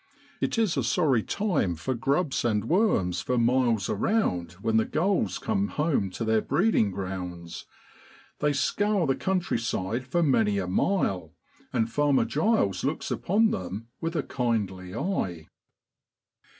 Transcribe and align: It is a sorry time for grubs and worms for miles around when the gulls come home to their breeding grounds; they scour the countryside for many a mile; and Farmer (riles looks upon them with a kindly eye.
It 0.39 0.57
is 0.57 0.75
a 0.77 0.83
sorry 0.83 1.21
time 1.21 1.75
for 1.75 1.93
grubs 1.93 2.43
and 2.43 2.65
worms 2.65 3.21
for 3.21 3.37
miles 3.37 3.87
around 3.87 4.53
when 4.53 4.77
the 4.77 4.85
gulls 4.85 5.37
come 5.37 5.67
home 5.67 6.09
to 6.09 6.25
their 6.25 6.41
breeding 6.41 6.89
grounds; 6.89 7.65
they 8.39 8.51
scour 8.51 9.05
the 9.05 9.15
countryside 9.15 10.07
for 10.07 10.23
many 10.23 10.57
a 10.57 10.65
mile; 10.65 11.35
and 11.71 11.87
Farmer 11.87 12.25
(riles 12.35 12.83
looks 12.83 13.11
upon 13.11 13.51
them 13.51 13.89
with 14.01 14.15
a 14.15 14.23
kindly 14.23 14.95
eye. 14.95 15.45